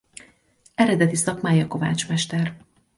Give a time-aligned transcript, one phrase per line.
[0.75, 2.55] Eredeti szakmája kovácsmester.